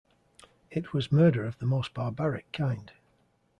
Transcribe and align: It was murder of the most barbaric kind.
It 0.71 0.93
was 0.93 1.11
murder 1.11 1.45
of 1.45 1.59
the 1.59 1.67
most 1.67 1.93
barbaric 1.93 2.51
kind. 2.51 2.91